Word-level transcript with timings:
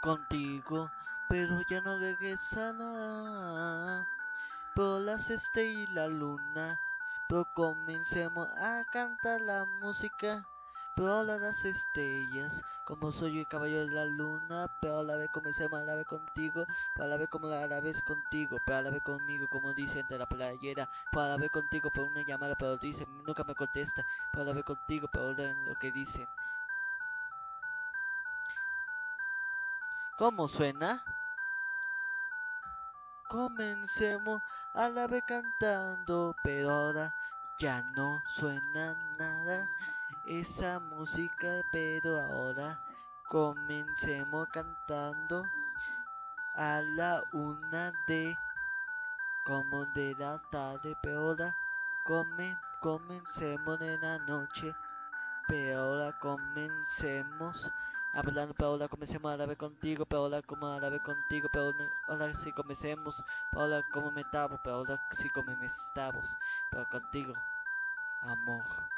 Contigo, 0.00 0.90
pero 1.28 1.60
ya 1.68 1.82
no 1.82 1.98
regresará. 1.98 4.08
Por 4.74 5.02
las 5.02 5.28
estrellas 5.28 5.90
y 5.90 5.92
la 5.92 6.08
luna, 6.08 6.80
pero 7.28 7.44
comencemos 7.52 8.48
a 8.56 8.84
cantar 8.90 9.42
la 9.42 9.66
música. 9.66 10.48
Ahora 10.98 11.36
las 11.36 11.66
estrellas, 11.66 12.64
como 12.84 13.12
soy 13.12 13.40
el 13.40 13.46
caballo 13.46 13.86
de 13.86 13.94
la 13.94 14.06
luna, 14.06 14.66
pero 14.80 15.00
a 15.00 15.02
la 15.02 15.16
vez 15.16 15.28
comencemos 15.30 15.78
a 15.78 15.84
la 15.84 15.94
vez 15.94 16.06
contigo, 16.06 16.66
pero 16.94 17.04
a 17.04 17.08
la 17.08 17.18
vez 17.18 17.28
como 17.28 17.48
a 17.48 17.66
la 17.66 17.80
vez 17.80 18.00
contigo, 18.00 18.58
pero 18.64 18.78
a 18.78 18.82
la 18.82 18.90
vez 18.90 19.02
conmigo, 19.02 19.46
como 19.46 19.74
dicen 19.74 20.06
de 20.08 20.18
la 20.18 20.26
playera, 20.26 20.88
pero 21.10 21.22
a 21.24 21.28
la 21.28 21.36
vez 21.36 21.50
contigo 21.50 21.90
por 21.90 22.06
una 22.06 22.22
llamada, 22.22 22.54
pero 22.54 22.78
dicen, 22.78 23.06
nunca 23.26 23.44
me 23.44 23.54
contesta, 23.54 24.06
pero 24.32 24.42
a 24.42 24.46
la 24.46 24.52
vez 24.54 24.64
contigo, 24.64 25.06
pero 25.12 25.34
lo 25.34 25.74
que 25.74 25.92
dicen. 25.92 26.28
¿Cómo 30.16 30.48
suena? 30.48 31.04
Comencemos 33.28 34.40
a 34.72 34.88
la 34.88 35.06
vez 35.06 35.24
cantando, 35.26 36.34
pero 36.42 36.70
ahora 36.70 37.14
ya 37.58 37.82
no 37.94 38.22
suena 38.26 38.96
nada 39.18 39.68
esa 40.26 40.80
música, 40.80 41.62
pero 41.70 42.20
ahora 42.20 42.82
comencemos 43.28 44.48
cantando 44.52 45.44
a 46.56 46.82
la 46.96 47.22
una 47.32 47.92
de 48.08 48.36
como 49.44 49.86
de 49.86 50.16
la 50.18 50.40
tarde, 50.50 50.96
pero 51.00 51.20
ahora 51.20 51.56
comen, 52.04 52.56
comencemos 52.80 53.80
en 53.80 54.00
la 54.00 54.18
noche, 54.18 54.74
pero 55.46 55.80
ahora 55.80 56.18
comencemos 56.18 57.70
hablando, 58.12 58.54
pero 58.54 58.70
ahora 58.70 58.88
comencemos 58.88 59.38
vez 59.38 59.56
contigo, 59.56 60.06
pero 60.06 60.22
ahora 60.22 60.42
como 60.42 60.80
vez 60.80 61.02
contigo, 61.02 61.48
pero 61.52 61.72
ahora 62.08 62.34
sí 62.34 62.50
comencemos, 62.52 63.22
pero 63.52 63.62
ahora 63.62 63.82
como 63.92 64.10
me 64.10 64.22
estamos, 64.22 64.58
pero 64.64 64.76
ahora 64.76 65.00
me 65.60 65.66
estamos, 65.66 66.36
pero 66.70 66.88
contigo, 66.88 67.34
amor. 68.22 68.95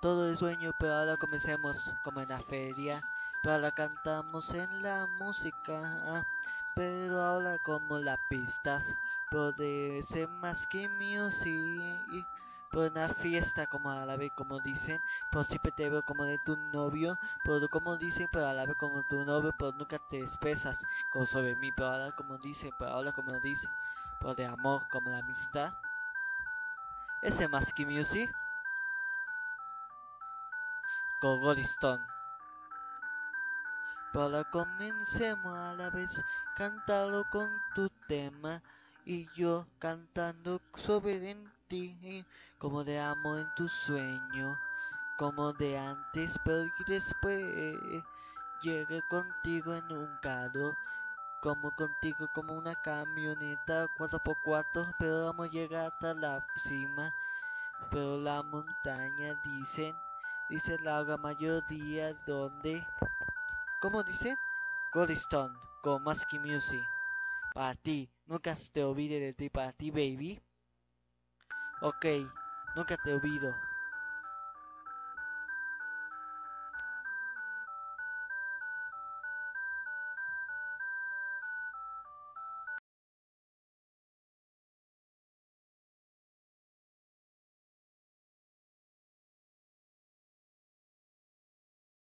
Todo 0.00 0.30
el 0.30 0.38
sueño, 0.38 0.72
pero 0.78 0.94
ahora 0.94 1.18
comencemos 1.18 1.94
como 2.00 2.22
en 2.22 2.28
la 2.30 2.40
feria, 2.40 3.02
pero 3.42 3.54
ahora 3.54 3.70
cantamos 3.70 4.54
en 4.54 4.80
la 4.80 5.06
música, 5.06 6.24
pero 6.74 7.20
ahora 7.20 7.58
como 7.58 7.98
las 7.98 8.18
pistas, 8.28 8.96
puede 9.30 10.02
ser 10.02 10.28
más 10.28 10.66
que 10.66 10.88
music 10.88 12.26
por 12.72 12.90
una 12.90 13.08
fiesta 13.10 13.66
como 13.66 13.90
a 13.90 14.06
la 14.06 14.16
vez 14.16 14.32
como 14.34 14.60
dicen, 14.60 15.02
pero 15.30 15.44
siempre 15.44 15.70
te 15.70 15.90
veo 15.90 16.02
como 16.02 16.24
de 16.24 16.38
tu 16.38 16.56
novio, 16.56 17.18
pero 17.44 17.68
como 17.68 17.98
dicen, 17.98 18.26
pero 18.32 18.46
a 18.46 18.54
la 18.54 18.64
vez 18.64 18.76
como 18.76 19.02
tu 19.02 19.22
novio, 19.24 19.52
pero 19.58 19.72
nunca 19.72 19.98
te 19.98 20.22
expresas 20.22 20.86
como 21.10 21.26
sobre 21.26 21.56
mí, 21.56 21.72
pero 21.72 21.90
ahora 21.90 22.12
como 22.12 22.38
dicen, 22.38 22.72
pero 22.78 22.92
ahora 22.92 23.12
como 23.12 23.38
dicen, 23.40 23.70
pero 24.18 24.34
de 24.34 24.46
amor 24.46 24.88
como 24.88 25.10
la 25.10 25.18
amistad. 25.18 25.74
Ese 27.20 27.48
más 27.48 27.70
que 27.70 27.84
music. 27.84 28.34
Pero 34.12 34.24
ahora 34.24 34.44
comencemos 34.50 35.54
a 35.54 35.74
la 35.74 35.90
vez, 35.90 36.22
cantarlo 36.56 37.24
con 37.30 37.48
tu 37.74 37.88
tema 38.08 38.62
y 39.04 39.28
yo 39.34 39.66
cantando 39.78 40.60
sobre 40.74 41.30
en 41.30 41.52
ti 41.68 42.24
como 42.58 42.84
de 42.84 43.00
amo 43.00 43.38
en 43.38 43.54
tu 43.54 43.68
sueño, 43.68 44.58
como 45.16 45.52
de 45.52 45.78
antes, 45.78 46.38
pero 46.44 46.66
después. 46.86 47.42
Llegué 48.62 49.00
contigo 49.08 49.74
en 49.74 49.90
un 49.90 50.18
carro, 50.20 50.76
como 51.40 51.70
contigo 51.76 52.28
como 52.34 52.52
una 52.52 52.74
camioneta 52.82 53.86
4x4, 53.96 54.94
pero 54.98 55.24
vamos 55.24 55.46
a 55.46 55.50
llegar 55.50 55.90
hasta 55.90 56.12
la 56.12 56.46
cima, 56.56 57.10
pero 57.90 58.20
la 58.20 58.42
montaña 58.42 59.34
dicen, 59.42 59.96
dice 60.50 60.76
la 60.80 61.04
mayoría 61.16 62.12
donde, 62.26 62.84
¿cómo 63.80 64.02
dicen? 64.02 64.36
Goldstone, 64.92 65.54
con 65.82 66.02
Musky 66.02 66.40
Music. 66.40 66.82
Para 67.54 67.76
ti, 67.76 68.10
nunca 68.26 68.56
te 68.72 68.82
olvide 68.82 69.20
de 69.20 69.32
ti, 69.32 69.48
para 69.48 69.72
ti, 69.72 69.90
baby. 69.90 70.40
Ok, 71.82 72.04
nunca 72.74 72.96
te 72.96 73.14
olvido. 73.14 73.69